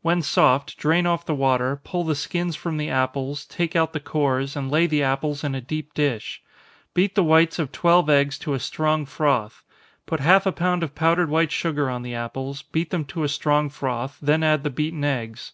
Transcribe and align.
When 0.00 0.22
soft, 0.22 0.76
drain 0.76 1.06
off 1.08 1.26
the 1.26 1.34
water, 1.34 1.80
pull 1.82 2.04
the 2.04 2.14
skins 2.14 2.54
from 2.54 2.76
the 2.76 2.88
apples, 2.88 3.44
take 3.44 3.74
out 3.74 3.92
the 3.92 3.98
cores, 3.98 4.54
and 4.54 4.70
lay 4.70 4.86
the 4.86 5.02
apples 5.02 5.42
in 5.42 5.56
a 5.56 5.60
deep 5.60 5.92
dish. 5.92 6.40
Beat 6.94 7.16
the 7.16 7.24
whites 7.24 7.58
of 7.58 7.72
twelve 7.72 8.08
eggs 8.08 8.38
to 8.46 8.54
a 8.54 8.60
strong 8.60 9.06
froth 9.06 9.64
put 10.06 10.20
half 10.20 10.46
a 10.46 10.52
pound 10.52 10.84
of 10.84 10.94
powdered 10.94 11.30
white 11.30 11.50
sugar 11.50 11.90
on 11.90 12.02
the 12.02 12.14
apples, 12.14 12.62
beat 12.62 12.90
them 12.90 13.04
to 13.06 13.24
a 13.24 13.28
strong 13.28 13.68
froth, 13.68 14.18
then 14.22 14.44
add 14.44 14.62
the 14.62 14.70
beaten 14.70 15.02
eggs. 15.02 15.50